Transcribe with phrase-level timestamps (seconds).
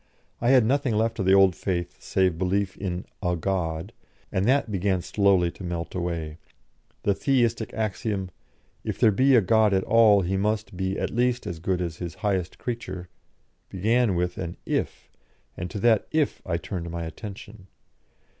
[0.41, 3.93] I had nothing left of the old faith save belief in "a God,"
[4.31, 6.39] and that began slowly to melt away.
[7.03, 8.31] The Theistic axiom:
[8.83, 11.97] "If there be a God at all He must be at least as good as
[11.97, 13.09] His highest creature,"
[13.69, 15.11] began with an "if,"
[15.55, 17.67] and to that "if" I turned my attention.